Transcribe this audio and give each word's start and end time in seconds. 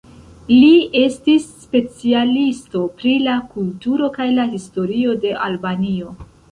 Li 0.53 0.69
estis 1.01 1.45
specialisto 1.65 2.83
pri 3.03 3.15
la 3.29 3.39
kulturo 3.55 4.13
kaj 4.21 4.29
la 4.41 4.51
historio 4.59 5.19
de 5.27 5.41
Albanio. 5.49 6.15